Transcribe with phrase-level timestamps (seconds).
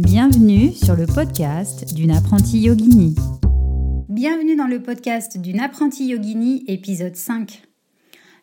[0.00, 3.14] Bienvenue sur le podcast d'une apprentie yogini.
[4.08, 7.62] Bienvenue dans le podcast d'une apprentie yogini, épisode 5.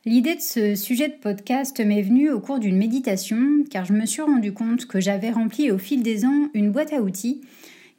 [0.06, 4.06] L'idée de ce sujet de podcast m'est venue au cours d'une méditation car je me
[4.06, 7.42] suis rendu compte que j'avais rempli au fil des ans une boîte à outils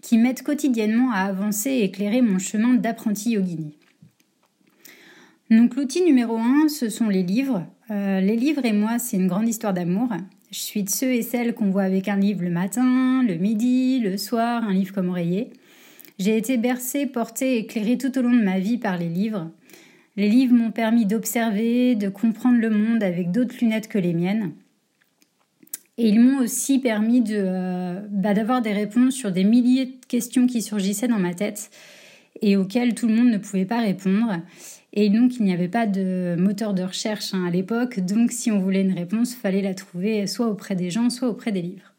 [0.01, 3.77] qui m'aident quotidiennement à avancer et éclairer mon chemin d'apprenti yogini.
[5.51, 7.67] Donc l'outil numéro 1, ce sont les livres.
[7.91, 10.09] Euh, les livres et moi, c'est une grande histoire d'amour.
[10.53, 14.01] Je suis de ceux et celles qu'on voit avec un livre le matin, le midi,
[14.01, 15.49] le soir, un livre comme oreiller.
[16.19, 19.51] J'ai été bercée, portée, éclairée tout au long de ma vie par les livres.
[20.19, 24.53] Les livres m'ont permis d'observer, de comprendre le monde avec d'autres lunettes que les miennes.
[25.97, 30.47] Et ils m'ont aussi permis euh, bah, d'avoir des réponses sur des milliers de questions
[30.47, 31.71] qui surgissaient dans ma tête
[32.43, 34.43] et auxquelles tout le monde ne pouvait pas répondre.
[34.95, 38.51] Et donc, il n'y avait pas de moteur de recherche hein, à l'époque, donc si
[38.51, 41.63] on voulait une réponse, il fallait la trouver soit auprès des gens, soit auprès des
[41.63, 41.93] livres.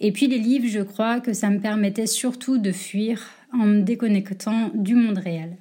[0.00, 3.82] Et puis les livres, je crois que ça me permettait surtout de fuir en me
[3.82, 5.56] déconnectant du monde réel.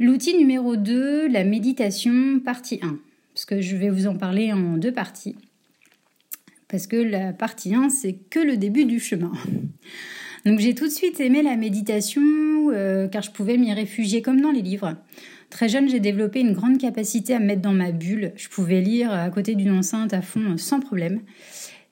[0.00, 2.98] L'outil numéro 2, la méditation, partie 1,
[3.34, 5.36] parce que je vais vous en parler en deux parties.
[6.68, 9.32] Parce que la partie 1, c'est que le début du chemin.
[10.44, 12.22] Donc j'ai tout de suite aimé la méditation
[12.70, 14.94] euh, car je pouvais m'y réfugier comme dans les livres.
[15.50, 18.32] Très jeune, j'ai développé une grande capacité à me mettre dans ma bulle.
[18.36, 21.20] Je pouvais lire à côté d'une enceinte à fond sans problème.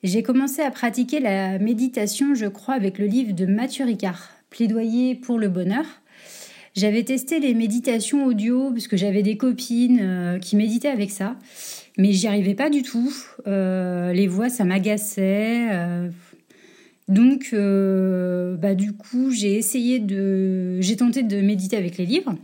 [0.03, 5.15] J'ai commencé à pratiquer la méditation, je crois, avec le livre de Mathieu Ricard, Plaidoyer
[5.15, 5.85] pour le bonheur.
[6.75, 11.37] J'avais testé les méditations audio puisque j'avais des copines euh, qui méditaient avec ça,
[11.97, 13.11] mais j'y arrivais pas du tout.
[13.47, 15.69] Euh, les voix, ça m'agaçait.
[17.09, 20.81] Donc, euh, bah, du coup, j'ai essayé de.
[20.81, 22.35] J'ai tenté de méditer avec les livres.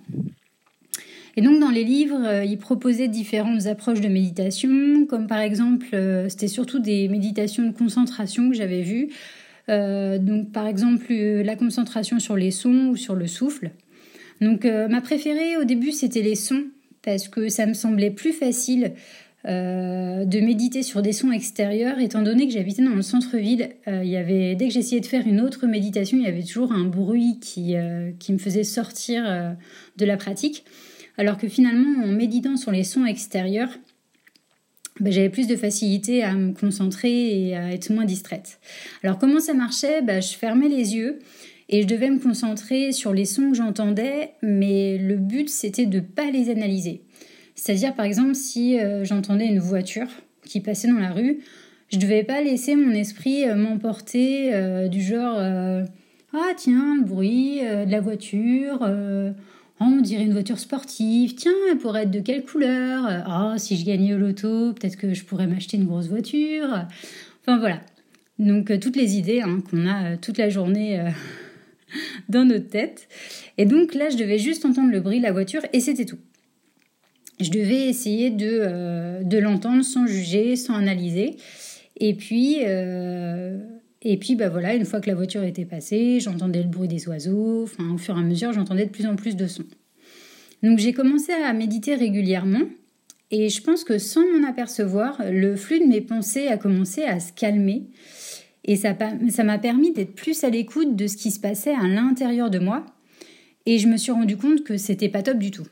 [1.37, 5.87] Et donc, dans les livres, euh, ils proposaient différentes approches de méditation, comme par exemple,
[5.95, 9.09] euh, c'était surtout des méditations de concentration que j'avais vues.
[9.69, 13.71] donc, par exemple, la concentration sur les sons ou sur le souffle.
[14.41, 16.65] Donc, ma préférée au début, c'était les sons,
[17.01, 18.93] parce que ça me semblait plus facile
[19.47, 23.71] euh, de méditer sur des sons extérieurs, étant donné que j'habitais dans le centre-ville.
[23.89, 26.45] Euh, il y avait, dès que j'essayais de faire une autre méditation, il y avait
[26.45, 29.25] toujours un bruit qui, euh, qui me faisait sortir
[29.97, 30.65] de la pratique.
[31.19, 33.71] Alors que finalement, en méditant sur les sons extérieurs,
[35.01, 38.61] ben, j'avais plus de facilité à me concentrer et à être moins distraite.
[39.03, 40.03] Alors comment ça marchait?
[40.03, 41.19] Ben, Je fermais les yeux
[41.69, 45.97] et je devais me concentrer sur les sons que j'entendais, mais le but c'était de
[45.97, 47.03] ne pas les analyser.
[47.55, 50.09] C'est-à-dire, par exemple, si euh, j'entendais une voiture
[50.45, 51.41] qui passait dans la rue,
[51.91, 55.37] je ne devais pas laisser mon esprit euh, m'emporter euh, du genre
[56.33, 58.79] Ah, tiens, le bruit de la voiture.
[59.81, 61.35] Oh, on dirait une voiture sportive.
[61.35, 65.13] Tiens, elle pourrait être de quelle couleur Ah, si je gagnais au loto, peut-être que
[65.13, 66.87] je pourrais m'acheter une grosse voiture.
[67.43, 67.81] Enfin, voilà.
[68.39, 71.05] Donc, toutes les idées hein, qu'on a toute la journée
[72.29, 73.09] dans notre tête.
[73.59, 76.19] Et donc, là, je devais juste entendre le bruit de la voiture et c'était tout
[77.43, 81.37] je devais essayer de, euh, de l'entendre sans juger, sans analyser.
[81.99, 83.59] Et puis, euh,
[84.03, 87.09] et puis bah voilà, une fois que la voiture était passée, j'entendais le bruit des
[87.09, 87.65] oiseaux.
[87.65, 89.67] Enfin, au fur et à mesure, j'entendais de plus en plus de sons.
[90.63, 92.63] Donc j'ai commencé à méditer régulièrement.
[93.31, 97.19] Et je pense que sans m'en apercevoir, le flux de mes pensées a commencé à
[97.19, 97.85] se calmer.
[98.65, 98.95] Et ça
[99.45, 102.85] m'a permis d'être plus à l'écoute de ce qui se passait à l'intérieur de moi.
[103.65, 105.67] Et je me suis rendu compte que c'était pas top du tout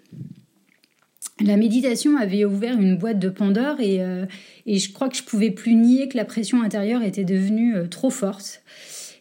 [1.45, 4.27] la méditation avait ouvert une boîte de Pandore euh,
[4.67, 7.87] et, je crois que je pouvais plus nier que la pression intérieure était devenue euh,
[7.87, 8.63] trop forte.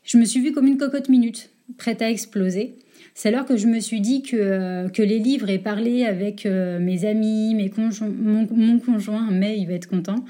[0.03, 2.75] Je me suis vue comme une cocotte minute, prête à exploser.
[3.13, 7.05] C'est alors que je me suis dit que, euh, les livres et parler avec mes
[7.05, 10.23] amis, mes conjoints, mon, conjoint, mais il va être content.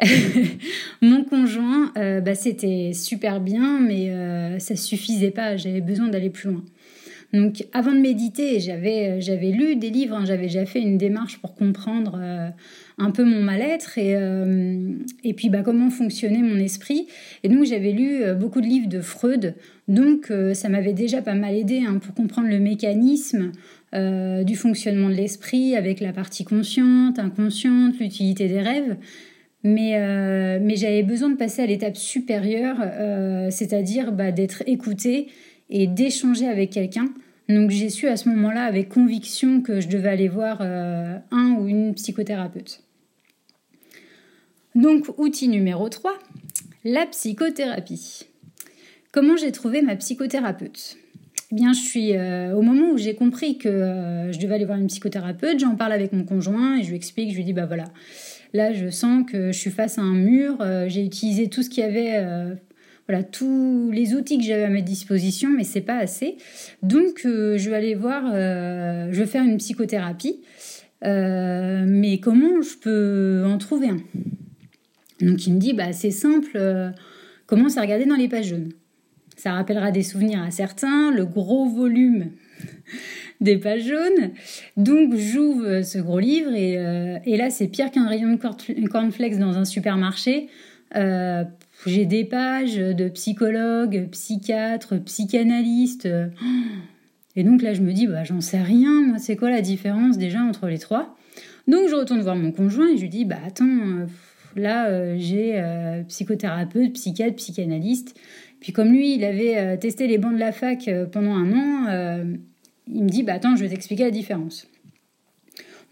[1.02, 5.56] mon conjoint, bah, c'était super bien, mais ça suffisait pas.
[5.56, 6.62] J'avais besoin d'aller plus loin.
[7.34, 10.96] Donc avant de méditer, j'avais, euh, j'avais lu des livres, hein, j'avais déjà fait une
[10.96, 12.48] démarche pour comprendre euh,
[12.96, 14.94] un peu mon mal-être et, euh,
[15.24, 17.06] et puis bah, comment fonctionnait mon esprit.
[17.44, 19.54] Et donc j'avais lu beaucoup de livres de Freud,
[19.88, 23.52] donc ça m'avait déjà pas mal aidé hein, pour comprendre le mécanisme
[23.92, 28.96] du fonctionnement de l'esprit avec la partie consciente, inconsciente, l'utilité des rêves.
[29.64, 32.76] Mais, mais j'avais besoin de passer à l'étape supérieure,
[33.50, 35.28] c'est-à-dire bah, d'être écoutée
[35.70, 37.08] et d'échanger avec quelqu'un.
[37.48, 41.56] Donc j'ai su à ce moment-là avec conviction que je devais aller voir euh, un
[41.58, 42.82] ou une psychothérapeute.
[44.74, 46.12] Donc outil numéro 3,
[46.84, 48.26] la psychothérapie.
[49.12, 50.98] Comment j'ai trouvé ma psychothérapeute?
[51.50, 54.66] Eh bien, je suis euh, au moment où j'ai compris que euh, je devais aller
[54.66, 57.54] voir une psychothérapeute, j'en parle avec mon conjoint et je lui explique, je lui dis
[57.54, 57.84] bah voilà,
[58.52, 61.82] là je sens que je suis face à un mur, j'ai utilisé tout ce qu'il
[61.82, 62.22] y avait
[63.08, 66.36] voilà tous les outils que j'avais à ma disposition, mais c'est pas assez.
[66.82, 70.40] Donc je vais aller voir, je vais faire une psychothérapie.
[71.02, 74.00] mais comment je peux en trouver un?
[75.20, 76.92] Donc il me dit bah c'est simple,
[77.46, 78.72] commence à regarder dans les pages jaunes.
[79.38, 82.32] Ça rappellera des souvenirs à certains, le gros volume
[83.40, 84.32] des pages jaunes.
[84.76, 89.56] Donc j'ouvre ce gros livre et, euh, là c'est pire qu'un rayon de cornflakes dans
[89.56, 90.48] un supermarché.
[90.96, 91.44] Euh,
[91.86, 96.08] j'ai des pages de psychologues, psychiatres, psychanalystes.
[97.36, 100.18] Et donc là je me dis bah j'en sais rien, moi c'est quoi la différence
[100.18, 101.16] déjà entre les trois?
[101.66, 104.06] Donc je retourne voir mon conjoint et je lui dis bah attends euh,
[104.56, 105.62] là j'ai
[106.08, 108.14] psychothérapeute, psychiatre, psychanalyste.
[108.60, 111.52] Puis comme lui, il avait euh, testé les bancs de la fac euh, pendant un
[111.52, 112.24] an, euh,
[112.88, 114.66] il me dit bah attends, je vais t'expliquer la différence.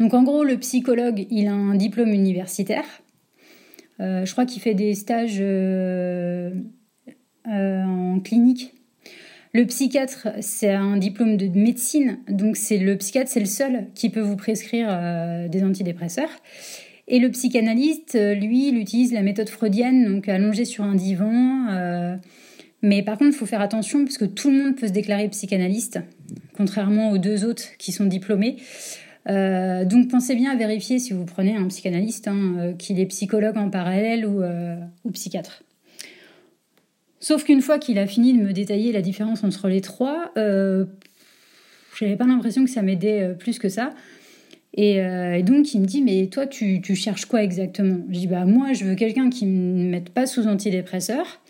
[0.00, 2.84] Donc en gros, le psychologue, il a un diplôme universitaire.
[3.98, 5.42] Je crois qu'il fait des stages
[7.44, 8.74] en clinique.
[9.52, 14.10] Le psychiatre, c'est un diplôme de médecine, donc c'est le psychiatre, c'est le seul qui
[14.10, 16.30] peut vous prescrire des antidépresseurs.
[17.08, 22.18] Et le psychanalyste, lui, il utilise la méthode freudienne, donc allongé sur un divan.
[22.82, 25.28] Mais par contre, il faut faire attention parce que tout le monde peut se déclarer
[25.28, 26.00] psychanalyste,
[26.56, 28.56] contrairement aux deux autres qui sont diplômés.
[29.28, 33.06] Euh, donc pensez bien à vérifier si vous prenez un psychanalyste, hein, euh, qu'il est
[33.06, 35.62] psychologue en parallèle ou, euh, ou psychiatre.
[37.18, 40.84] Sauf qu'une fois qu'il a fini de me détailler la différence entre les trois, je
[42.02, 43.94] n'avais pas l'impression que ça m'aidait plus que ça.
[44.74, 45.00] Et,
[45.42, 48.04] donc il me dit mais toi tu, cherches quoi exactement?
[48.10, 51.40] Je dis bah moi je veux quelqu'un qui me mette pas sous antidépresseur,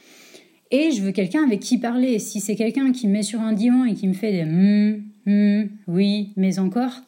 [0.70, 2.20] et je veux quelqu'un avec qui parler.
[2.20, 5.02] Si c'est quelqu'un qui me met sur un divan et qui me fait des hum,
[5.26, 7.02] hum, oui, mais encore,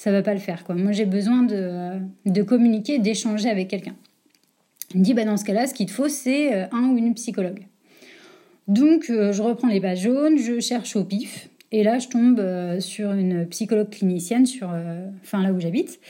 [0.00, 0.64] ça va pas le faire.
[0.64, 0.76] Quoi.
[0.76, 3.94] Moi, j'ai besoin de, de communiquer, d'échanger avec quelqu'un.
[4.94, 6.96] Il me dit, bah, dans ce cas-là, ce qu'il te faut, c'est euh, un ou
[6.96, 7.66] une psychologue.
[8.66, 11.50] Donc, euh, je reprends les pages jaunes, je cherche au pif.
[11.70, 14.74] Et là, je tombe euh, sur une psychologue clinicienne, sur,
[15.22, 16.00] enfin là où j'habite.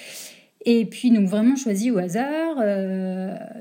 [0.64, 2.58] Et puis, donc vraiment choisi au hasard.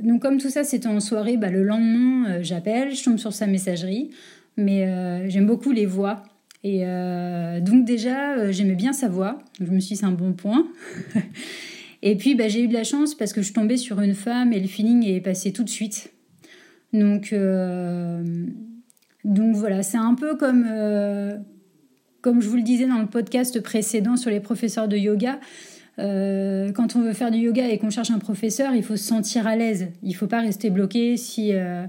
[0.03, 3.47] Donc, comme tout ça, c'était en soirée, bah, le lendemain, j'appelle, je tombe sur sa
[3.47, 4.11] messagerie.
[4.57, 6.21] Mais j'aime beaucoup les voix.
[6.63, 6.83] Et
[7.61, 9.39] donc, déjà, j'aimais bien sa voix.
[9.61, 10.67] Je me suis dit, c'est un bon point.
[12.01, 14.51] et puis, bah, j'ai eu de la chance parce que je tombais sur une femme
[14.51, 16.11] et le feeling est passé tout de suite.
[16.91, 17.33] Donc,
[19.23, 20.65] donc voilà, c'est un peu comme,
[22.21, 25.39] comme je vous le disais dans le podcast précédent sur les professeurs de yoga.
[25.99, 29.03] Euh, quand on veut faire du yoga et qu'on cherche un professeur, il faut se
[29.03, 29.89] sentir à l'aise.
[30.01, 31.85] Il ne faut pas rester bloqué si, euh,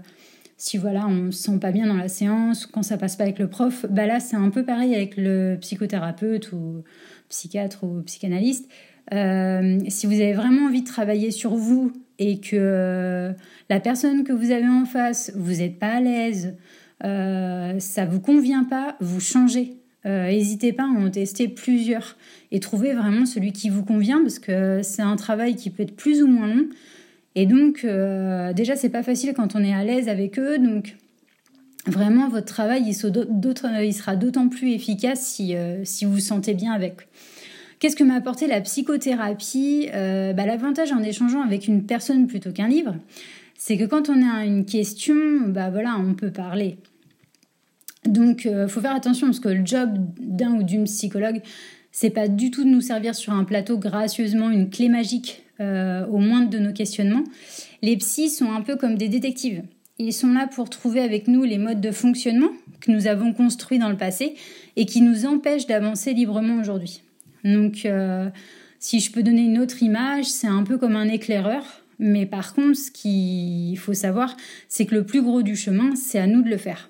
[0.60, 3.24] si voilà, on ne se sent pas bien dans la séance, quand ça passe pas
[3.24, 3.86] avec le prof.
[3.88, 6.84] Bah là, c'est un peu pareil avec le psychothérapeute ou
[7.30, 8.68] psychiatre ou psychanalyste.
[9.14, 13.32] Euh, si vous avez vraiment envie de travailler sur vous et que
[13.70, 16.54] la personne que vous avez en face, vous n'êtes pas à l'aise,
[17.00, 19.78] ça vous convient pas, vous changez.
[20.04, 22.18] N'hésitez pas à en tester plusieurs
[22.52, 25.96] et trouver vraiment celui qui vous convient parce que c'est un travail qui peut être
[25.96, 26.66] plus ou moins long.
[27.34, 30.58] Et donc, euh, déjà, c'est pas facile quand on est à l'aise avec eux.
[30.58, 30.96] Donc,
[31.86, 36.72] vraiment, votre travail, il sera d'autant plus efficace si, euh, si vous vous sentez bien
[36.72, 37.08] avec.
[37.78, 39.88] Qu'est-ce que m'a apporté la psychothérapie?
[39.94, 42.96] Euh, bah, L'avantage en échangeant avec une personne plutôt qu'un livre,
[43.56, 45.14] c'est que quand on a une question,
[45.46, 46.76] bah voilà, on peut parler.
[48.04, 51.42] Donc, il faut faire attention parce que le job d'un ou d'une psychologue,
[51.92, 56.06] c'est pas du tout de nous servir sur un plateau gracieusement une clé magique euh,
[56.06, 57.24] au moindre de nos questionnements.
[57.82, 59.62] Les psys sont un peu comme des détectives.
[59.98, 62.50] Ils sont là pour trouver avec nous les modes de fonctionnement
[62.80, 64.34] que nous avons construits dans le passé
[64.76, 67.02] et qui nous empêchent d'avancer librement aujourd'hui.
[67.44, 68.28] Donc, euh,
[68.78, 71.82] si je peux donner une autre image, c'est un peu comme un éclaireur.
[71.98, 74.34] Mais par contre, ce qu'il faut savoir,
[74.68, 76.88] c'est que le plus gros du chemin, c'est à nous de le faire.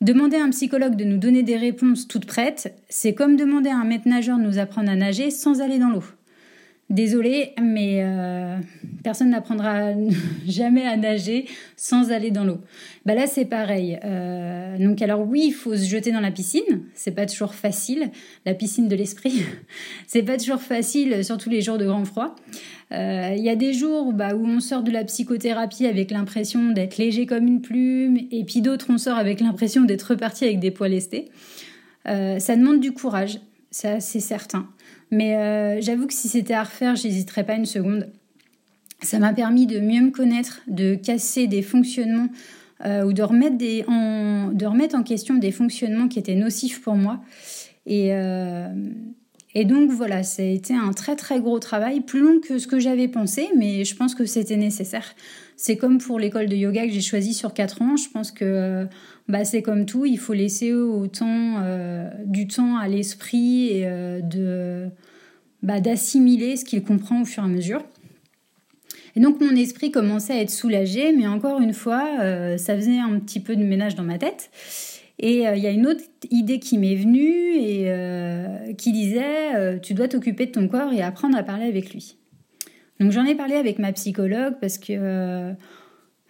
[0.00, 3.78] Demander à un psychologue de nous donner des réponses toutes prêtes, c'est comme demander à
[3.78, 6.04] un maître nageur de nous apprendre à nager sans aller dans l'eau.
[6.88, 8.58] Désolée, mais euh,
[9.02, 9.90] personne n'apprendra
[10.46, 12.60] jamais à nager sans aller dans l'eau.
[13.04, 13.98] Bah là, c'est pareil.
[14.04, 16.84] Euh, donc, alors oui, il faut se jeter dans la piscine.
[16.94, 18.10] C'est pas toujours facile.
[18.44, 19.42] La piscine de l'esprit,
[20.06, 22.36] c'est pas toujours facile, surtout les jours de grand froid.
[22.92, 26.70] Euh, il y a des jours bah, où on sort de la psychothérapie avec l'impression
[26.70, 30.60] d'être léger comme une plume, et puis d'autres on sort avec l'impression d'être reparti avec
[30.60, 31.32] des poils lestés.
[32.04, 33.40] ça demande du courage,
[33.72, 34.68] ça c'est certain.
[35.10, 38.08] Mais euh, j'avoue que si c'était à refaire, j'hésiterais pas une seconde.
[39.02, 42.28] Ça m'a permis de mieux me connaître, de casser des fonctionnements
[42.84, 47.20] euh, ou de remettre, en, question des fonctionnements qui étaient nocifs pour moi.
[47.86, 48.68] Et, euh,
[49.54, 52.66] Et donc voilà, ça a été un très très gros travail, plus long que ce
[52.66, 55.14] que j'avais pensé, mais je pense que c'était nécessaire.
[55.56, 58.86] C'est comme pour l'école de yoga que j'ai choisi sur 4 ans, je pense que
[59.28, 64.20] bah, c'est comme tout, il faut laisser autant euh, du temps à l'esprit et euh,
[64.20, 64.88] de
[65.62, 67.82] bah, d'assimiler ce qu'il comprend au fur et à mesure.
[69.16, 72.98] Et donc mon esprit commençait à être soulagé, mais encore une fois, euh, ça faisait
[72.98, 74.50] un petit peu de ménage dans ma tête.
[75.18, 77.90] Et il y a une autre idée qui m'est venue et
[78.76, 82.16] qui disait tu dois t'occuper de ton corps et apprendre à parler avec lui.
[83.00, 85.54] Donc j'en ai parlé avec ma psychologue parce que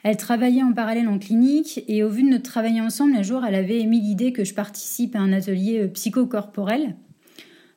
[0.02, 3.44] elle travaillait en parallèle en clinique et au vu de notre travail ensemble, un jour,
[3.44, 6.94] elle avait émis l'idée que je participe à un atelier euh, psychocorporel.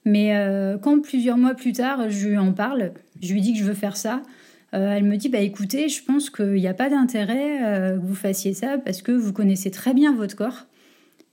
[0.05, 3.59] Mais euh, quand plusieurs mois plus tard, je lui en parle, je lui dis que
[3.59, 4.21] je veux faire ça,
[4.73, 8.15] euh, elle me dit bah écoutez, je pense qu'il n'y a pas d'intérêt que vous
[8.15, 10.67] fassiez ça parce que vous connaissez très bien votre corps.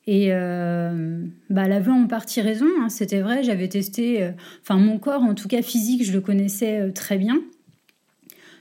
[0.08, 4.30] Et bah, elle avait en partie raison, hein, c'était vrai, j'avais testé,
[4.62, 7.40] enfin mon corps en tout cas physique, je le connaissais très bien.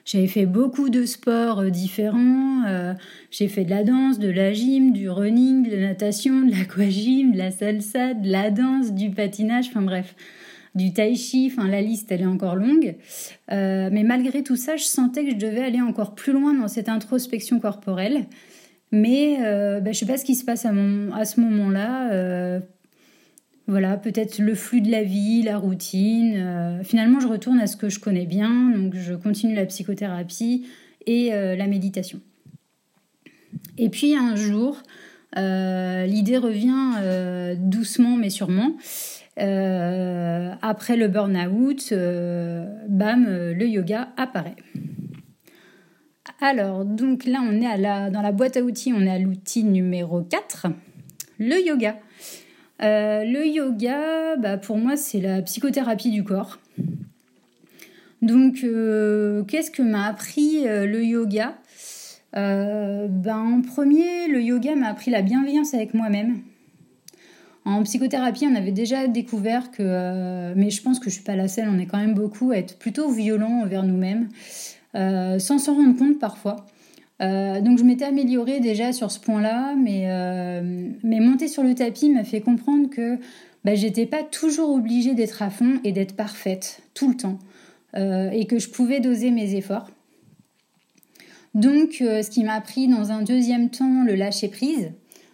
[0.05, 2.63] J'avais fait beaucoup de sports euh, différents.
[2.67, 2.93] Euh,
[3.31, 7.31] j'ai fait de la danse, de la gym, du running, de la natation, de l'aquagym,
[7.31, 10.15] de la salsa, de la danse, du patinage, enfin bref,
[10.75, 11.51] du tai chi.
[11.51, 12.97] Enfin, la liste, elle est encore longue.
[13.51, 16.67] Euh, mais malgré tout ça, je sentais que je devais aller encore plus loin dans
[16.67, 18.27] cette introspection corporelle.
[18.91, 19.39] Mais
[19.81, 22.62] bah, je sais pas ce qui se passe à, mon, à ce moment-là.
[23.67, 26.36] Voilà, peut-être le flux de la vie, la routine.
[26.36, 30.67] Euh, finalement, je retourne à ce que je connais bien, donc je continue la psychothérapie
[31.07, 32.22] et euh, la méditation.
[33.79, 34.77] Et puis un jour,
[35.38, 38.75] euh, l'idée revient doucement mais sûrement.
[39.38, 41.93] après le burn-out,
[42.88, 44.55] bam, le yoga apparaît.
[46.39, 49.19] Alors, donc là, on est à la, dans la boîte à outils, on est à
[49.19, 50.67] l'outil numéro 4,
[51.39, 51.98] le yoga.
[52.82, 56.60] Euh, le yoga, bah, pour moi, c'est la psychothérapie du corps.
[58.22, 61.55] Donc, euh, qu'est-ce que m'a appris euh, le yoga?
[62.34, 66.39] Ben, En premier, le yoga m'a appris la bienveillance avec moi-même.
[67.63, 71.48] En psychothérapie, on avait déjà découvert que, mais je pense que je suis pas la
[71.48, 74.27] seule, on est quand même beaucoup à être plutôt violent envers nous-mêmes,
[74.94, 76.67] sans s'en rendre compte parfois.
[77.22, 81.74] Euh, donc je m'étais améliorée déjà sur ce point-là, mais, euh, mais monter sur le
[81.74, 83.17] tapis m'a fait comprendre que
[83.63, 87.39] bah, j'étais pas toujours obligée d'être à fond et d'être parfaite tout le temps,
[87.95, 89.89] euh, et que je pouvais doser mes efforts.
[91.53, 94.91] Donc ce qui m'a appris dans un deuxième temps le lâcher prise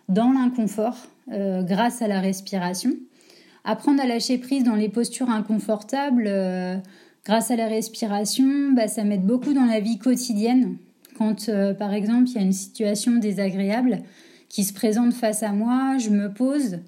[0.07, 2.91] dans l'inconfort grâce à la respiration.
[3.63, 6.29] Apprendre à lâcher prise dans les postures inconfortables
[7.25, 10.77] grâce à la respiration, bah, ça m'aide beaucoup dans la vie quotidienne
[11.21, 13.99] quand, euh, par exemple, il y a une situation désagréable
[14.49, 16.79] qui se présente face à moi, je me pose,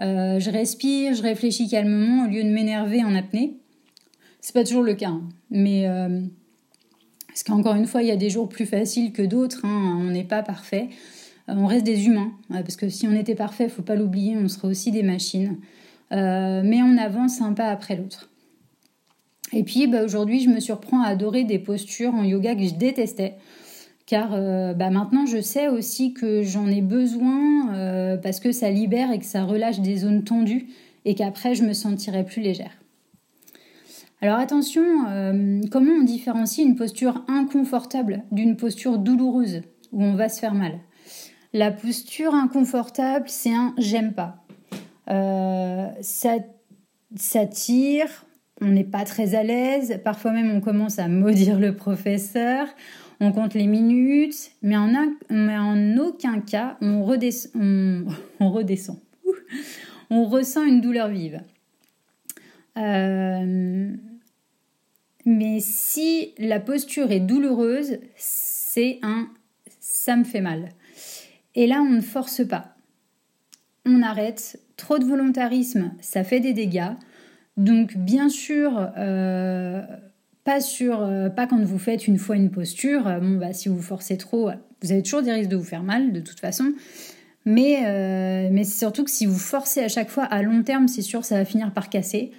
[0.00, 3.58] euh, je respire, je réfléchis calmement au lieu de m'énerver en apnée.
[4.40, 5.28] C'est pas toujours le cas, hein.
[5.50, 6.22] mais euh,
[7.28, 9.66] parce qu'encore une fois, il y a des jours plus faciles que d'autres.
[9.66, 9.98] Hein.
[10.00, 10.88] on n'est pas parfait.
[11.46, 14.68] on reste des humains, parce que si on était parfait, faut pas l'oublier, on serait
[14.68, 15.58] aussi des machines.
[16.10, 18.30] mais on avance un pas après l'autre.
[19.52, 22.74] Et puis bah, aujourd'hui, je me surprends à adorer des postures en yoga que je
[22.74, 23.34] détestais
[24.06, 28.70] car euh, bah, maintenant je sais aussi que j'en ai besoin euh, parce que ça
[28.70, 30.66] libère et que ça relâche des zones tendues
[31.04, 32.72] et qu'après je me sentirai plus légère.
[34.20, 40.28] Alors attention, euh, comment on différencie une posture inconfortable d'une posture douloureuse où on va
[40.28, 40.78] se faire mal?
[41.52, 44.44] La posture inconfortable, c'est un j'aime pas.
[45.06, 46.36] ça,
[47.16, 48.26] ça tire,
[48.60, 52.66] on n'est pas très à l'aise, parfois même on commence à maudire le professeur,
[53.20, 57.00] on compte les minutes, mais en, aucun cas on,
[58.40, 58.98] on, redescend.
[60.10, 61.40] on ressent une douleur vive.
[62.76, 63.92] Euh,
[65.24, 69.28] mais si la posture est douloureuse, c'est un
[69.80, 70.68] ça me fait mal.
[71.54, 72.74] Et là, on ne force pas.
[73.86, 74.60] On arrête.
[74.76, 76.92] Trop de volontarisme, ça fait des dégâts.
[77.56, 79.82] Donc, bien sûr, euh,
[80.44, 83.08] pas sur, euh, pas quand vous faites une fois une posture.
[83.08, 84.50] Euh, bon, bah, si vous forcez trop,
[84.82, 86.72] vous avez toujours des risques de vous faire mal, de toute façon.
[87.46, 90.86] Mais, euh, mais c'est surtout que si vous forcez à chaque fois à long terme,
[90.88, 92.30] c'est sûr, ça va finir par casser.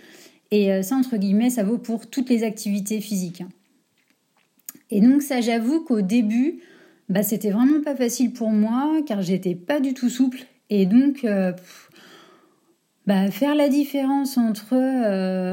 [0.51, 3.41] Et ça, entre guillemets, ça vaut pour toutes les activités physiques.
[3.41, 3.49] Hein.
[4.91, 6.59] Et donc, ça, j'avoue qu'au début,
[7.09, 10.45] bah, c'était vraiment pas facile pour moi, car j'étais pas du tout souple.
[10.69, 11.25] Et donc,
[13.05, 14.75] bah, faire la différence entre,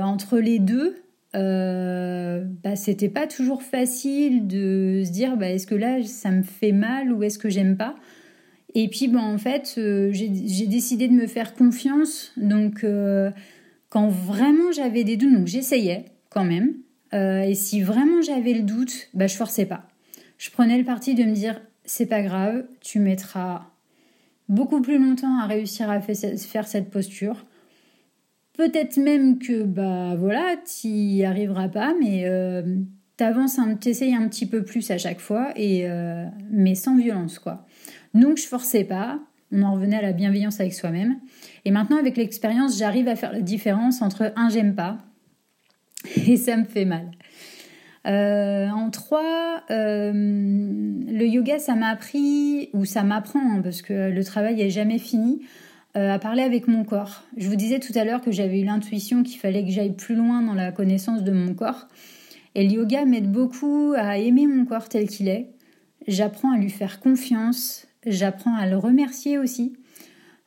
[0.02, 1.02] entre les deux,
[1.34, 6.42] euh, bah, c'était pas toujours facile de se dire bah, est-ce que là ça me
[6.42, 7.96] fait mal ou est-ce que j'aime pas?
[8.74, 10.28] Et puis bah, en fait, euh, j'ai
[10.66, 12.32] décidé de me faire confiance.
[12.36, 13.30] Donc euh,
[13.88, 16.74] quand vraiment j'avais des doutes, donc j'essayais quand même.
[17.12, 19.88] et si vraiment j'avais le doute, bah, je forçais pas.
[20.38, 23.66] Je prenais le parti de me dire c'est pas grave, tu mettras
[24.48, 27.44] beaucoup plus longtemps à réussir à faire cette posture.
[28.56, 32.62] Peut-être même que bah voilà, tu n'y arriveras pas, mais euh,
[33.16, 37.66] t'avances, t'essayes un petit peu plus à chaque fois, et euh, mais sans violence quoi.
[38.12, 39.20] Donc je forçais pas,
[39.52, 41.18] on en revenait à la bienveillance avec soi-même.
[41.64, 44.98] Et maintenant avec l'expérience, j'arrive à faire la différence entre un j'aime pas
[46.26, 47.10] et ça me fait mal.
[48.06, 54.24] Euh, en trois, le yoga, ça m'a appris, ou ça m'apprend, hein, parce que le
[54.24, 55.40] travail n'est jamais fini,
[55.94, 57.22] à parler avec mon corps.
[57.36, 60.14] Je vous disais tout à l'heure que j'avais eu l'intuition qu'il fallait que j'aille plus
[60.14, 61.88] loin dans la connaissance de mon corps.
[62.54, 65.48] Et le yoga m'aide beaucoup à aimer mon corps tel qu'il est.
[66.06, 69.76] J'apprends à lui faire confiance, j'apprends à le remercier aussi.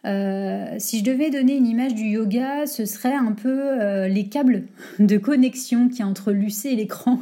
[0.03, 4.63] si je devais donner une image du yoga, ce serait un peu les câbles
[4.99, 7.19] de connexion qui entre l'UC et l'écran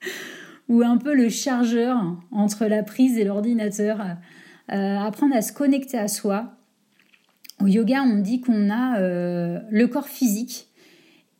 [0.68, 1.98] ou un peu le chargeur
[2.30, 4.00] entre la prise et l'ordinateur.
[4.72, 6.54] Euh, apprendre à se connecter à soi.
[7.62, 10.68] Au yoga, on dit qu'on a euh, le corps physique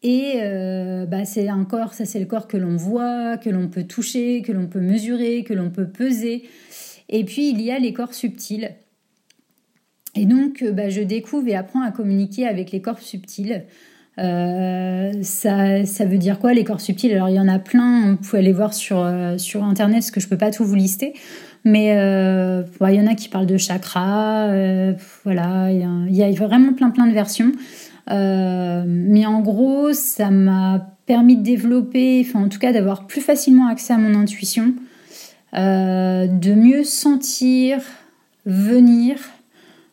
[0.02, 3.68] et euh, bah, c'est un corps, ça c'est le corps que l'on voit, que l'on
[3.68, 6.44] peut toucher, que l'on peut mesurer, que l'on peut peser.
[7.08, 8.70] Et puis il y a les corps subtils.
[10.14, 13.64] Et donc bah, je découvre et apprends à communiquer avec les corps subtils.
[14.18, 17.12] Euh, ça, ça veut dire quoi les corps subtils?
[17.12, 20.10] Alors il y en a plein, vous pouvez aller voir sur, euh, sur internet parce
[20.10, 21.14] que je peux pas tout vous lister.
[21.64, 24.48] Mais euh, il y en a qui parlent de chakra,
[25.24, 27.52] voilà, il y, a vraiment plein plein de versions.
[28.08, 33.92] mais en gros, ça m'a permis de développer, en tout cas d'avoir plus facilement accès
[33.92, 34.74] à mon intuition,
[35.54, 37.78] de mieux sentir,
[38.44, 39.18] venir,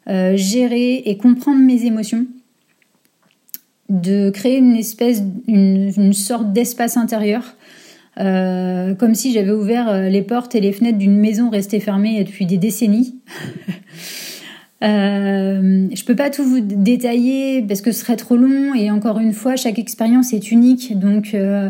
[0.08, 2.26] gérer et comprendre mes émotions
[3.90, 7.56] de créer une espèce, une, sorte d'espace intérieur,
[8.20, 12.24] euh, comme si j'avais ouvert euh, les portes et les fenêtres d'une maison restée fermée
[12.24, 13.16] depuis des décennies.
[14.84, 19.20] euh, je peux pas tout vous détailler parce que ce serait trop long et encore
[19.20, 21.00] une fois, chaque expérience est unique.
[21.00, 21.70] Donc euh,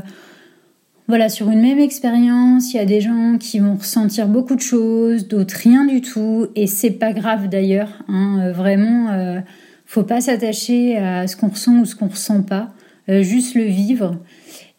[1.07, 4.61] voilà, sur une même expérience, il y a des gens qui vont ressentir beaucoup de
[4.61, 8.03] choses, d'autres rien du tout, et c'est pas grave d'ailleurs.
[8.07, 9.41] Hein, vraiment
[9.89, 12.69] faut pas s'attacher à ce qu'on ressent ou ce qu'on ressent pas,
[13.09, 14.19] euh, juste le vivre.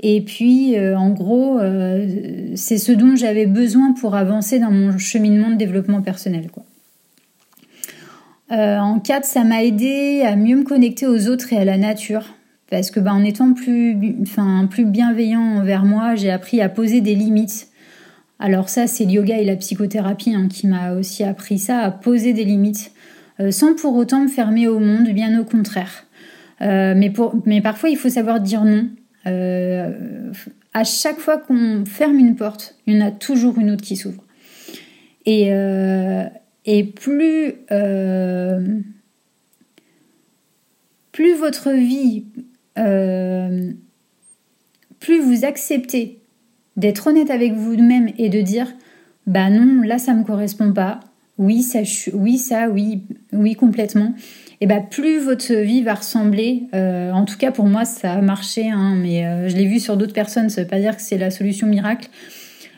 [0.01, 2.07] Et puis, euh, en gros, euh,
[2.55, 6.49] c'est ce dont j'avais besoin pour avancer dans mon cheminement de développement personnel.
[6.51, 6.65] Quoi.
[8.51, 12.25] en 4, ça m'a aidé à mieux me connecter aux autres et à la nature.
[12.71, 17.01] Parce que bah, en étant plus, enfin, plus bienveillant envers moi, j'ai appris à poser
[17.01, 17.69] des limites.
[18.39, 21.91] Alors ça, c'est le yoga et la psychothérapie hein, qui m'a aussi appris ça, à
[21.91, 22.93] poser des limites.
[23.41, 26.07] Euh, sans pour autant me fermer au monde, bien au contraire.
[26.63, 26.95] Euh,
[27.47, 28.89] mais parfois, il faut savoir dire non.
[29.27, 30.33] Euh,
[30.73, 33.97] à chaque fois qu'on ferme une porte, il y en a toujours une autre qui
[33.97, 34.25] s'ouvre.
[35.27, 35.51] Et,
[36.65, 37.53] et plus,
[41.13, 42.25] plus votre vie,
[44.99, 46.21] plus vous acceptez
[46.77, 48.73] d'être honnête avec vous-même et de dire
[49.27, 51.01] bah non, là ça me correspond pas,
[51.39, 51.81] oui, ça,
[52.13, 53.03] oui, ça, oui,
[53.33, 54.15] oui, complètement.
[54.63, 58.21] Et bah plus votre vie va ressembler, euh, en tout cas pour moi ça a
[58.21, 61.03] marché, hein, mais euh, je l'ai vu sur d'autres personnes, ça veut pas dire que
[61.03, 62.11] c'est la solution miracle,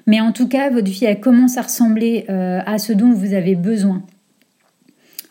[0.07, 3.35] mais en tout cas votre vie elle commence à ressembler euh, à ce dont vous
[3.35, 4.05] avez besoin.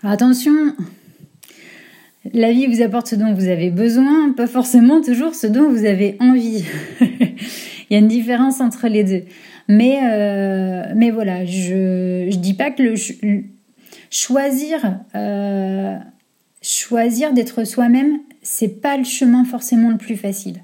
[0.04, 0.52] attention,
[2.34, 5.86] la vie vous apporte ce dont vous avez besoin, pas forcément toujours ce dont vous
[5.86, 6.66] avez envie.
[7.00, 9.24] Il y a une différence entre les deux.
[9.68, 10.00] Mais,
[10.96, 12.96] mais voilà, je ne dis pas que le
[14.10, 15.00] choisir,
[16.62, 20.58] choisir d'être soi-même, c'est pas le chemin forcément le plus facile.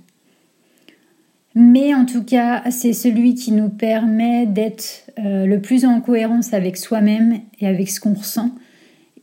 [1.56, 6.54] Mais en tout cas, c'est celui qui nous permet d'être euh, le plus en cohérence
[6.54, 8.52] avec soi-même et avec ce qu'on ressent.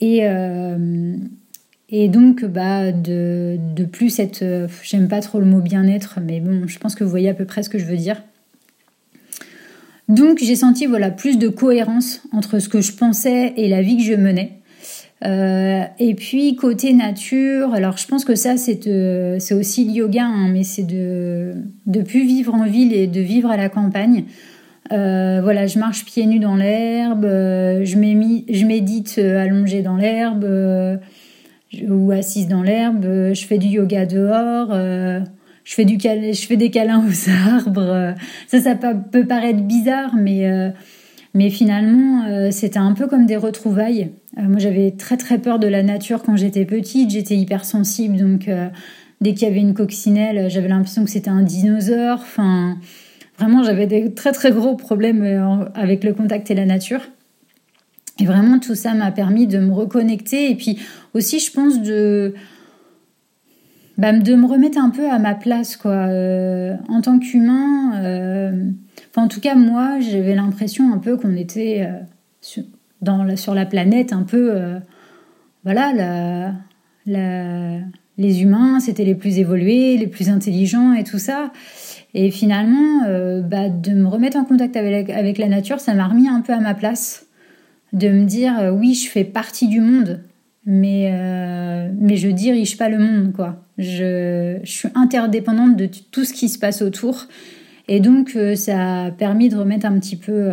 [0.00, 0.22] Et,
[1.88, 4.66] et donc, bah, de, de plus être.
[4.82, 7.44] J'aime pas trop le mot bien-être, mais bon, je pense que vous voyez à peu
[7.44, 8.20] près ce que je veux dire.
[10.08, 13.96] Donc j'ai senti voilà plus de cohérence entre ce que je pensais et la vie
[13.96, 14.58] que je menais.
[15.24, 18.80] Euh, et puis côté nature, alors je pense que ça c'est
[19.38, 21.54] c'est aussi le yoga, hein, mais c'est de
[21.86, 24.24] de plus vivre en ville et de vivre à la campagne.
[24.92, 30.46] Euh, voilà, je marche pieds nus dans l'herbe, euh, je, je médite allongée dans l'herbe
[31.88, 34.72] ou assise dans l'herbe, je fais du yoga dehors
[35.64, 38.14] je fais, du je fais des câlins aux arbres.
[38.46, 40.70] Ça, ça peut paraître bizarre, mais, euh,
[41.34, 44.12] mais finalement, euh, c'était un peu comme des retrouvailles.
[44.38, 47.10] Euh, moi, j'avais très très peur de la nature quand j'étais petite.
[47.10, 48.48] J'étais hypersensible, donc
[49.24, 52.18] Dès qu'il y avait une coccinelle, j'avais l'impression que c'était un dinosaure.
[52.20, 52.76] Enfin,
[53.38, 57.00] vraiment, j'avais des très très gros problèmes euh, avec le contact et la nature.
[58.20, 60.50] Et vraiment, tout ça m'a permis de me reconnecter.
[60.50, 60.78] Et puis
[61.14, 62.34] aussi, je pense, de,
[63.96, 65.92] bah, de me remettre un peu à ma place, quoi.
[65.92, 68.70] Euh, en tant qu'humain, euh,
[69.20, 71.88] en tout cas, moi, j'avais l'impression un peu qu'on était
[73.02, 74.80] la, sur la planète, un peu,
[75.64, 76.52] voilà, la,
[77.06, 77.80] la,
[78.16, 81.52] les humains, c'était les plus évolués, les plus intelligents et tout ça.
[82.14, 86.28] Et finalement, euh, bah, de me remettre en contact avec, la nature, ça m'a remis
[86.28, 87.26] un peu à ma place.
[87.92, 90.20] De me dire, euh, oui, je fais partie du monde,
[90.64, 93.64] mais, euh, je dirige pas le monde, quoi.
[93.78, 97.26] Je, suis interdépendante de tout ce qui se passe autour.
[97.88, 100.50] Et donc, ça a permis de remettre un petit peu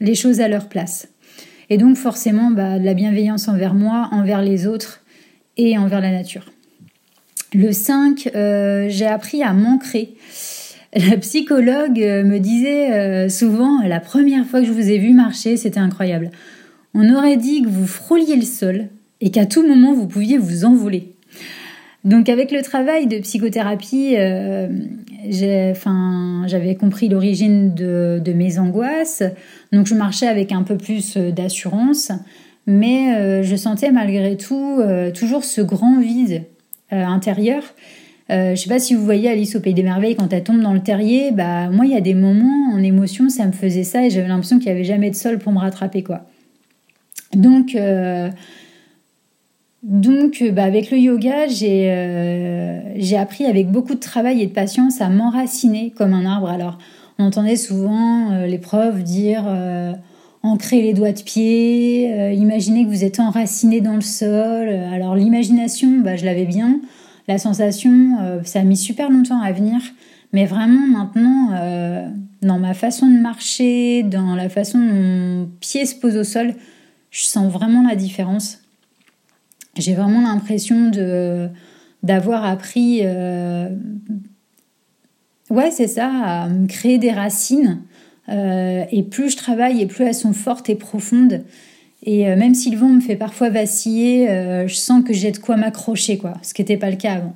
[0.00, 1.08] les choses à leur place.
[1.68, 5.02] Et donc, forcément, bah, de la bienveillance envers moi, envers les autres
[5.58, 6.46] et envers la nature.
[7.52, 10.14] Le 5, j'ai appris à m'ancrer.
[10.96, 15.12] La psychologue euh, me disait euh, souvent, la première fois que je vous ai vu
[15.12, 16.30] marcher, c'était incroyable.
[16.94, 18.86] On aurait dit que vous frôliez le sol
[19.20, 21.15] et qu'à tout moment vous pouviez vous envoler.
[22.06, 24.68] Donc avec le travail de psychothérapie, euh,
[25.28, 29.22] j'avais compris l'origine de, mes angoisses.
[29.72, 32.12] Donc je marchais avec un peu plus d'assurance,
[32.66, 34.80] mais je sentais malgré tout
[35.14, 36.44] toujours ce grand vide
[36.90, 37.62] intérieur
[38.30, 40.60] euh, je sais pas si vous voyez Alice au Pays des Merveilles quand elle tombe
[40.60, 43.84] dans le terrier, bah moi il y a des moments en émotion ça me faisait
[43.84, 46.22] ça et j'avais l'impression qu'il n'y avait jamais de sol pour me rattraper quoi.
[47.34, 48.28] Donc euh,
[49.86, 54.52] donc bah, avec le yoga j'ai euh, j'ai appris avec beaucoup de travail et de
[54.52, 56.48] patience à m'enraciner comme un arbre.
[56.48, 56.78] Alors
[57.18, 59.44] on entendait souvent les profs dire
[60.42, 64.68] ancrer les doigts de pied, imaginez que vous êtes enraciné dans le sol.
[64.68, 66.80] Alors l'imagination, bah, je l'avais bien.
[67.28, 69.80] La sensation, euh, ça a mis super longtemps à venir,
[70.32, 72.08] mais vraiment maintenant, euh,
[72.42, 76.54] dans ma façon de marcher, dans la façon dont mon pied se pose au sol,
[77.10, 78.58] je sens vraiment la différence.
[79.76, 81.48] J'ai vraiment l'impression de
[82.02, 83.68] d'avoir appris, euh,
[85.50, 87.82] ouais, c'est ça, à me créer des racines.
[88.28, 91.42] et plus je travaille, et plus elles sont fortes et profondes.
[92.06, 95.32] Et euh, même si le vent me fait parfois vaciller, euh, je sens que j'ai
[95.32, 97.34] de quoi m'accrocher, quoi, ce qui n'était pas le cas avant.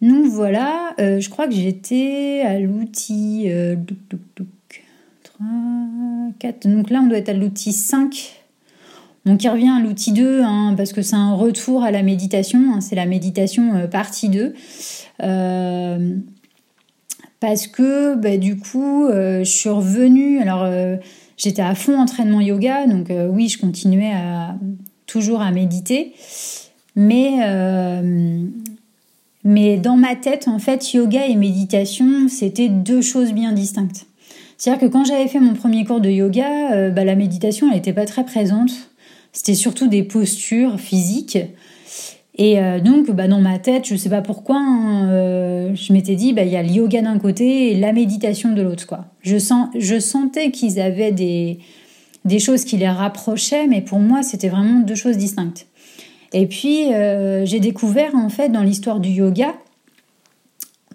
[0.00, 3.48] Donc voilà, euh, je crois que j'étais à l'outil
[5.24, 5.46] 3,
[6.38, 6.68] 4.
[6.68, 8.41] Donc là, on doit être à l'outil 5.
[9.24, 12.74] Donc qui revient à l'outil 2, hein, parce que c'est un retour à la méditation.
[12.74, 14.54] Hein, c'est la méditation partie 2.
[17.40, 20.40] parce que bah, du coup, je suis revenue.
[20.40, 20.66] Alors
[21.42, 24.12] J'étais à fond entraînement yoga, donc euh, oui, je continuais
[25.06, 26.12] toujours à méditer.
[26.94, 28.46] Mais, euh,
[29.44, 34.06] dans ma tête, en fait, yoga et méditation, c'était deux choses bien distinctes.
[34.56, 37.74] C'est-à-dire que quand j'avais fait mon premier cours de yoga, euh, bah, la méditation, elle
[37.74, 38.91] n'était pas très présente.
[39.32, 41.38] C'était surtout des postures physiques.
[42.36, 45.92] Et euh, donc, bah, dans ma tête, je ne sais pas pourquoi, hein, euh, je
[45.92, 48.94] m'étais dit, bah, il y a le yoga d'un côté et la méditation de l'autre.
[49.20, 51.58] Je, sens, je sentais qu'ils avaient des,
[52.24, 55.66] des choses qui les rapprochaient, mais pour moi, c'était vraiment deux choses distinctes.
[56.32, 59.54] Et puis, euh, j'ai découvert, en fait, dans l'histoire du yoga,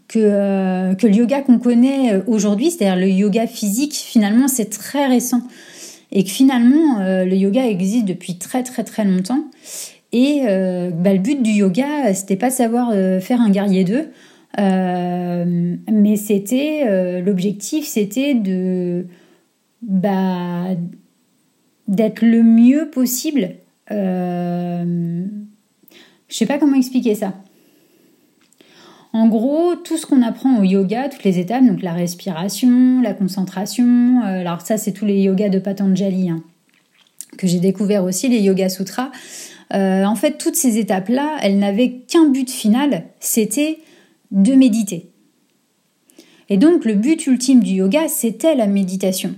[0.07, 5.41] que, que le yoga qu'on connaît aujourd'hui, c'est-à-dire le yoga physique, finalement, c'est très récent.
[6.11, 9.43] Et que finalement, le yoga existe depuis très, très, très longtemps.
[10.11, 13.83] Et euh, bah, le but du yoga, c'était pas de savoir euh, faire un guerrier
[13.83, 14.07] d'eux,
[14.59, 19.05] euh, mais c'était l'objectif, c'était de
[19.81, 20.69] bah,
[21.87, 23.49] d'être le mieux possible.
[23.89, 25.25] je
[26.29, 27.33] sais pas comment expliquer ça.
[29.17, 33.15] En gros, tout ce qu'on apprend au yoga, toutes les étapes, donc la respiration, la
[33.15, 36.43] concentration, alors ça c'est tous les yogas de Patanjali hein,
[37.35, 39.09] que j'ai découvert aussi, les Yoga Sutras.
[39.73, 43.79] Euh, en fait, toutes ces étapes-là, elles n'avaient qu'un but final, c'était
[44.29, 45.09] de méditer.
[46.49, 49.33] Et donc, le but ultime du yoga, c'était la méditation.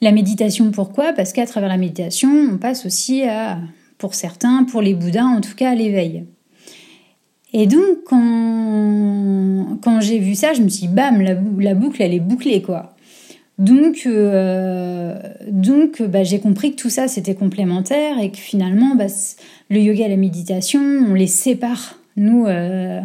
[0.00, 1.12] La méditation, pourquoi?
[1.12, 3.60] Parce qu'à travers la méditation, on passe aussi à,
[3.98, 6.26] pour certains, pour les bouddhas en tout cas, à l'éveil.
[7.52, 12.00] Et donc, quand, quand j'ai vu ça, je me suis dit, bam, la, la boucle,
[12.02, 12.94] elle est bouclée, quoi.
[13.60, 19.04] Donc, euh, donc bah, j'ai compris que tout ça, c'était complémentaire et que finalement, bah,
[19.68, 23.02] le yoga et la méditation, on les sépare, nous, euh,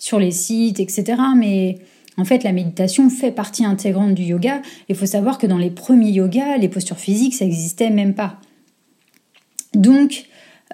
[0.00, 1.22] sur les sites, etc.
[1.36, 1.78] Mais
[2.18, 4.60] en fait, la méditation fait partie intégrante du yoga.
[4.88, 8.40] Il faut savoir que dans les premiers yogas, les postures physiques, ça n'existait même pas.
[9.74, 10.24] Donc,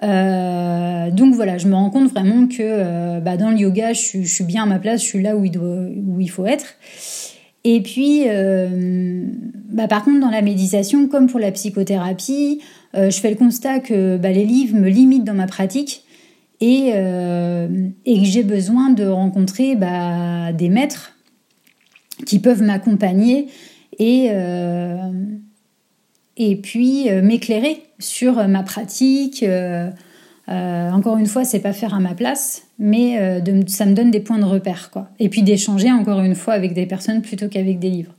[0.01, 4.63] donc voilà, je me rends compte vraiment que bah, dans le yoga, je, suis bien
[4.63, 6.75] à ma place, je suis là où il, faut être.
[7.63, 8.23] Et puis,
[9.71, 12.61] bah, par contre, dans la méditation, comme pour la psychothérapie,
[12.93, 16.03] je fais le constat que bah, les livres me limitent dans ma pratique
[16.61, 21.13] et, et que j'ai besoin de rencontrer des maîtres
[22.25, 23.47] qui peuvent m'accompagner
[23.97, 25.11] et, euh,
[26.39, 29.43] et puis euh, m'éclairer sur ma pratique.
[29.43, 29.91] Euh,
[30.47, 33.19] encore une fois, c'est pas faire à ma place, mais
[33.67, 34.89] ça me donne des points de repère.
[35.19, 38.15] Et puis d'échanger encore une fois avec des personnes plutôt qu'avec des livres.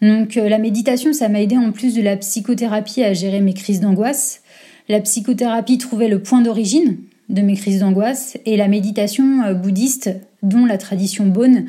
[0.00, 3.80] Donc la méditation, ça m'a aidé en plus de la psychothérapie à gérer mes crises
[3.80, 4.42] d'angoisse.
[4.88, 10.10] La psychothérapie trouvait le point d'origine de mes crises d'angoisse et la méditation bouddhiste,
[10.44, 11.64] dont la tradition Bonne,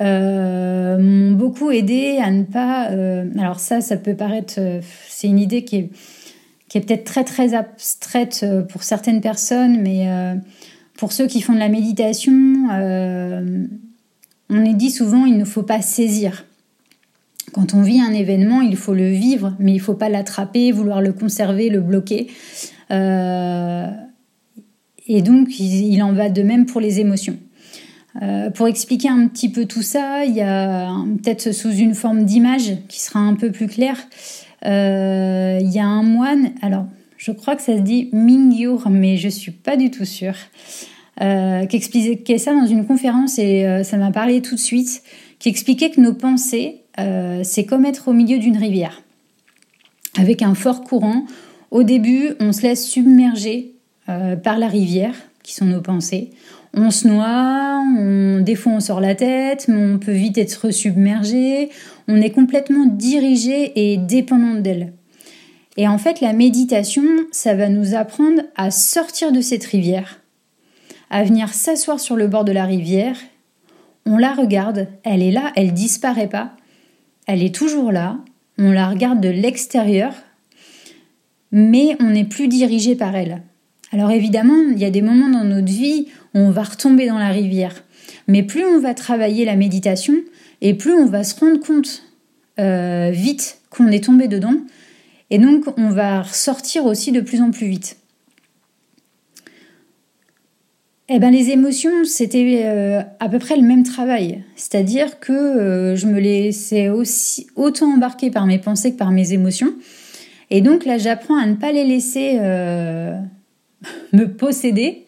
[0.00, 2.90] euh, m'ont beaucoup aidé à ne pas.
[2.90, 5.90] Euh, alors ça, ça peut paraître, euh, c'est une idée qui est
[6.80, 10.06] peut-être très très abstraite pour certaines personnes, mais
[10.98, 12.34] pour ceux qui font de la méditation,
[14.50, 16.44] on est dit souvent il ne faut pas saisir.
[17.52, 20.70] Quand on vit un événement, il faut le vivre, mais il ne faut pas l'attraper,
[20.70, 22.26] vouloir le conserver, le bloquer.
[22.90, 22.96] et
[25.22, 27.38] donc, il en va de même pour les émotions.
[28.22, 30.90] Euh, pour expliquer un petit peu tout ça, il y a
[31.22, 33.98] peut-être sous une forme d'image qui sera un peu plus claire.
[34.64, 36.86] Euh, il y a un moine, alors
[37.18, 40.36] je crois que ça se dit Mingyur, mais je suis pas du tout sûre,
[41.20, 45.02] euh, qui expliquait ça dans une conférence et ça m'a parlé tout de suite,
[45.38, 46.82] qui expliquait que nos pensées,
[47.42, 49.02] c'est comme être au milieu d'une rivière,
[50.18, 51.26] avec un fort courant.
[51.70, 53.74] Au début, on se laisse submerger
[54.06, 56.30] par la rivière, qui sont nos pensées
[56.76, 60.70] on se noie, on, des fois on sort la tête, mais on peut vite être
[60.70, 61.70] submergé,
[62.06, 64.92] on est complètement dirigé et dépendant d'elle.
[65.78, 70.20] Et en fait, la méditation, ça va nous apprendre à sortir de cette rivière,
[71.10, 73.16] à venir s'asseoir sur le bord de la rivière.
[74.04, 76.52] On la regarde, elle est là, elle disparaît pas,
[77.26, 78.18] elle est toujours là,
[78.58, 80.14] on la regarde de l'extérieur,
[81.52, 83.42] mais on n'est plus dirigé par elle.
[83.92, 87.18] Alors évidemment, il y a des moments dans notre vie où on va retomber dans
[87.18, 87.84] la rivière.
[88.28, 90.14] Mais plus on va travailler la méditation,
[90.60, 92.02] et plus on va se rendre compte
[92.58, 94.54] euh, vite qu'on est tombé dedans,
[95.30, 97.98] et donc on va ressortir aussi de plus en plus vite.
[101.08, 104.42] Eh ben, les émotions, c'était euh, à peu près le même travail.
[104.56, 109.32] C'est-à-dire que euh, je me laissais aussi autant embarquer par mes pensées que par mes
[109.32, 109.72] émotions.
[110.50, 112.40] Et donc là, j'apprends à ne pas les laisser
[114.12, 115.06] me posséder,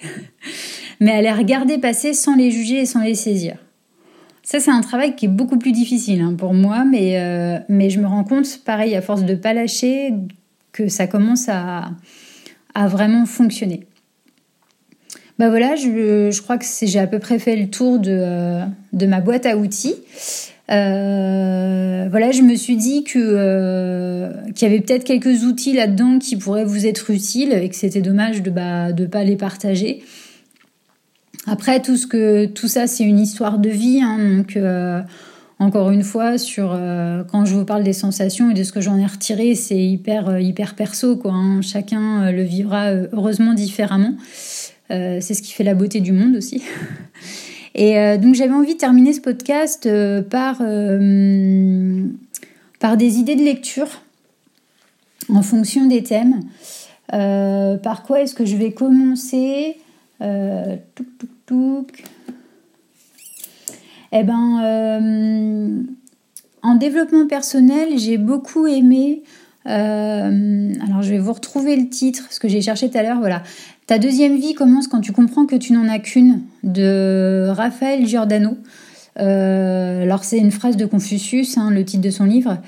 [1.00, 3.56] mais à les regarder passer sans les juger et sans les saisir.
[4.42, 7.90] Ça, c'est un travail qui est beaucoup plus difficile hein, pour moi, mais, euh, mais
[7.90, 10.14] je me rends compte, pareil, à force de ne pas lâcher,
[10.72, 11.90] que ça commence à,
[12.74, 13.86] à vraiment fonctionner.
[15.38, 18.64] Bah voilà, je, je crois que j'ai à peu près fait le tour de, euh,
[18.92, 19.94] de ma boîte à outils.
[20.70, 26.18] Euh, voilà, je me suis dit que euh, qu'il y avait peut-être quelques outils là-dedans
[26.18, 30.02] qui pourraient vous être utiles et que c'était dommage de bah, de pas les partager.
[31.46, 35.00] Après tout ce que tout ça c'est une histoire de vie, hein, donc euh,
[35.58, 36.78] encore une fois sur
[37.30, 40.38] quand je vous parle des sensations et de ce que j'en ai retiré, c'est hyper
[40.38, 41.32] hyper perso quoi.
[41.32, 41.62] Hein.
[41.62, 44.14] Chacun le vivra heureusement différemment.
[44.90, 46.62] C'est ce qui fait la beauté du monde aussi.
[47.78, 52.02] Et euh, donc j'avais envie de terminer ce podcast euh, par, euh,
[52.96, 54.02] des idées de lecture
[55.28, 56.40] en fonction des thèmes.
[57.08, 59.76] par quoi est-ce que je vais commencer?
[60.20, 61.06] Touk,
[61.46, 62.04] touk,
[64.10, 65.86] Eh ben,
[66.62, 69.22] en développement personnel, j'ai beaucoup aimé.
[69.64, 73.20] alors, je vais vous retrouver le titre, ce que j'ai cherché tout à l'heure.
[73.20, 73.42] Voilà,
[73.88, 78.58] ta deuxième vie commence quand tu comprends que tu n'en as qu'une, de Raphaël Giordano.
[79.18, 82.58] Euh, alors c'est une phrase de Confucius, hein, le titre de son livre,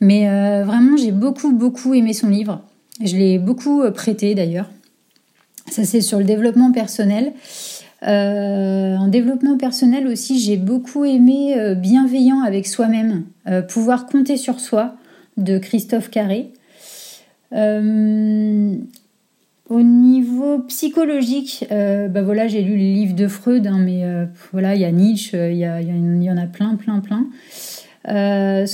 [0.00, 2.62] mais euh, vraiment j'ai beaucoup beaucoup aimé son livre.
[3.04, 4.70] Je l'ai beaucoup euh, prêté d'ailleurs.
[5.70, 7.34] Ça c'est sur le développement personnel.
[8.02, 13.24] en développement personnel aussi, j'ai beaucoup aimé Bienveillant avec soi-même,
[13.68, 14.94] pouvoir compter sur soi
[15.36, 16.50] de Christophe Carré.
[19.70, 24.26] Au niveau psychologique, euh, bah voilà, j'ai lu les livres de Freud, hein, mais euh,
[24.50, 27.28] voilà, il y a Nietzsche, il y, en a plein, plein, plein.
[28.08, 28.66] Euh,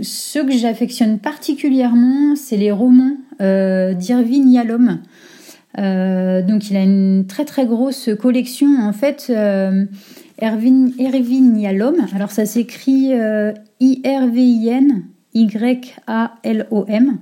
[0.00, 4.98] ce que j'affectionne particulièrement, c'est les romans d'Irving Yalom.
[5.76, 8.66] donc, il a une très, très grosse collection.
[8.80, 9.32] En fait,
[10.42, 13.12] Irving Yalom, alors ça s'écrit
[13.78, 17.18] I-R-V-I-N, Y-A-L-O-M.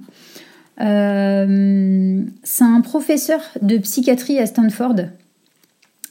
[0.79, 4.97] C'est un professeur de psychiatrie à Stanford.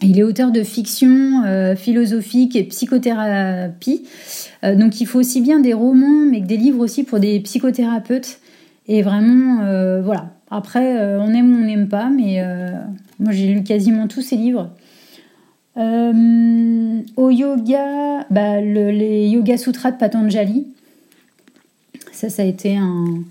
[0.04, 1.44] Il est auteur de fiction
[1.76, 4.04] philosophique et psychothérapie.
[4.64, 8.40] donc il faut aussi bien des romans, mais que des livres aussi pour des psychothérapeutes.
[8.88, 9.58] Et vraiment,
[10.02, 10.32] voilà.
[10.50, 12.44] Après, on aime ou on n'aime pas, mais
[13.20, 14.72] moi j'ai lu quasiment tous ses livres.
[15.78, 20.68] Euh, au yoga, bah, les Yoga Sutras de Patanjali.
[22.12, 23.24] Ça, ça a été un,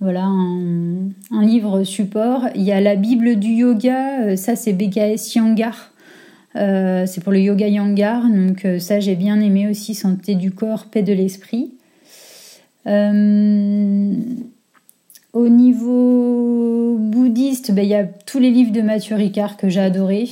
[0.00, 2.46] voilà, un, livre support.
[2.54, 5.92] Il y a la Bible du yoga, euh, ça c'est BKS Yangar.
[6.56, 10.86] Euh, c'est pour le yoga Yangar, donc ça j'ai bien aimé aussi, santé du corps,
[10.86, 11.72] paix de l'esprit.
[15.32, 19.80] au niveau bouddhiste, bah, il y a tous les livres de Mathieu Ricard que j'ai
[19.80, 20.28] adorés.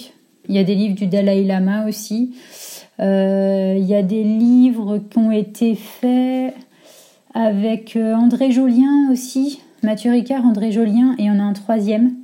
[0.49, 2.35] Il y a des livres du Dalai Lama aussi.
[3.01, 6.55] Euh, il y a des livres qui ont été faits
[7.41, 12.15] avec euh, André Jolien aussi, Mathieu Ricard, André Jolien, et on a un troisième.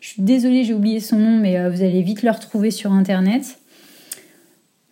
[0.00, 2.92] Je suis désolée, j'ai oublié son nom, mais euh, vous allez vite le retrouver sur
[2.92, 3.58] Internet.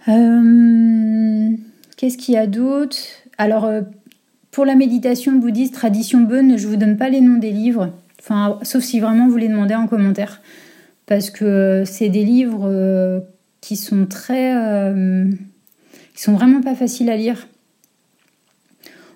[0.06, 2.96] Qu'est-ce qu'il y a d'autre?
[3.38, 3.70] Alors,
[4.50, 7.90] pour la méditation bouddhiste, tradition bonne, je vous donne pas les noms des livres,
[8.62, 10.40] sauf si vraiment vous les demandez en commentaire
[11.10, 13.18] parce que c'est des livres euh,
[13.60, 14.56] qui sont très.
[14.56, 15.28] Euh,
[16.14, 17.48] qui sont vraiment pas faciles à lire.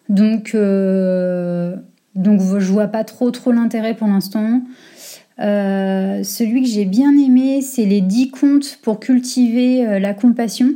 [0.08, 1.76] Donc, euh,
[2.14, 4.62] donc je vois pas trop trop l'intérêt pour l'instant.
[5.38, 10.74] celui que j'ai bien aimé, c'est les 10 contes pour cultiver la compassion,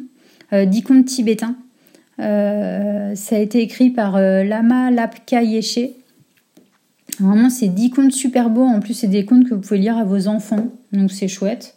[0.52, 1.56] 10 contes tibétains.
[2.18, 5.78] ça a été écrit par Lama Lapka Yeshe.
[7.20, 8.64] Vraiment, c'est 10 contes super beaux.
[8.64, 10.68] En plus, c'est des contes que vous pouvez lire à vos enfants.
[10.92, 11.74] Donc, c'est chouette.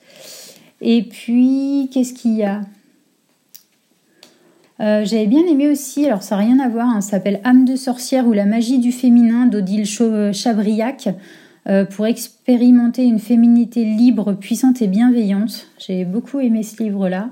[0.81, 2.61] Et puis, qu'est-ce qu'il y a?
[4.81, 7.65] Euh, J'avais bien aimé aussi, alors ça n'a rien à voir, hein, ça s'appelle Âme
[7.65, 11.09] de sorcière ou la magie du féminin d'Odile Chabriac
[11.67, 15.67] euh, pour expérimenter une féminité libre, puissante et bienveillante.
[15.77, 17.29] J'ai beaucoup aimé ce livre-là.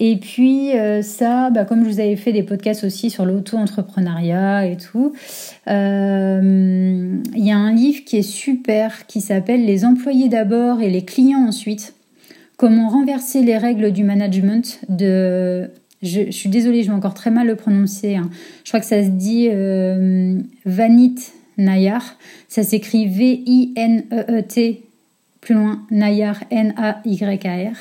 [0.00, 4.66] Et puis euh, ça, bah, comme je vous avais fait des podcasts aussi sur l'auto-entrepreneuriat
[4.66, 5.12] et tout,
[5.68, 10.88] euh, il y a un livre qui est super qui s'appelle Les employés d'abord et
[10.88, 11.94] les clients ensuite.
[12.56, 15.70] Comment renverser les règles du management de...
[16.02, 18.16] Je, suis désolée, je vais encore très mal le prononcer.
[18.16, 18.30] Hein.
[18.64, 21.16] Je crois que ça se dit euh, Vanit
[21.58, 22.16] Nayar.
[22.48, 24.82] Ça s'écrit V-I-N-E-E-T,
[25.42, 27.76] plus loin, Nayar, N-A-Y-A-R.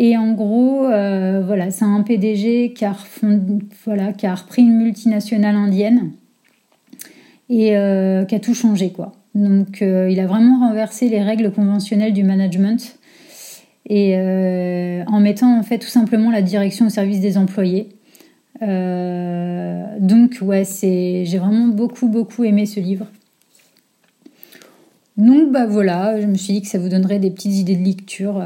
[0.00, 6.12] Et en gros, euh, voilà, c'est un PDG qui a, repris une multinationale indienne
[7.50, 9.12] et euh, qui a tout changé, quoi.
[9.34, 12.97] Donc, il a vraiment renversé les règles conventionnelles du management
[13.88, 14.16] et
[15.06, 17.88] en mettant en fait tout simplement la direction au service des employés.
[18.60, 23.06] donc, ouais, c'est, j'ai vraiment beaucoup beaucoup aimé ce livre.
[25.16, 27.84] Donc, bah voilà, je me suis dit que ça vous donnerait des petites idées de
[27.84, 28.42] lecture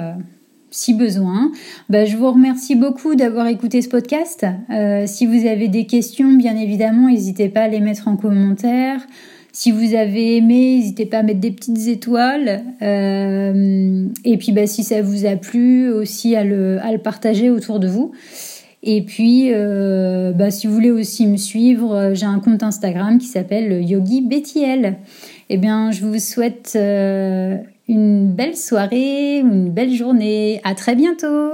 [0.73, 1.53] si besoin.
[1.89, 4.45] Bah, je vous remercie beaucoup d'avoir écouté ce podcast.
[4.71, 9.07] Euh, si vous avez des questions, bien évidemment, n'hésitez pas à les mettre en commentaire.
[9.55, 12.63] Si vous avez aimé, n'hésitez pas à mettre des petites étoiles.
[12.81, 17.51] Euh, et puis, bah, si ça vous a plu, aussi à le, à le partager
[17.51, 18.13] autour de vous.
[18.83, 23.27] Et puis, euh, bah, si vous voulez aussi me suivre, j'ai un compte Instagram qui
[23.27, 24.97] s'appelle Yogi BTL.
[25.51, 30.63] Eh bien, je vous souhaite une belle soirée, une belle journée.
[30.65, 31.53] À très bientôt!